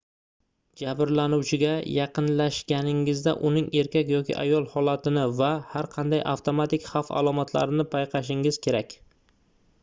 jabrlanuvchiga 0.79 1.73
yaqinlashganingizda 1.95 3.33
uning 3.49 3.67
erkak 3.81 4.09
yoki 4.13 4.37
ayol 4.45 4.65
holatini 4.73 5.27
va 5.43 5.51
har 5.75 5.91
qanday 5.97 6.25
avtomatik 6.33 6.89
xavf 6.95 7.13
alomatlarini 7.23 7.87
payqashingiz 7.93 8.61
kerak 8.67 8.99